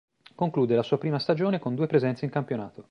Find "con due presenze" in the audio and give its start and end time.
1.59-2.25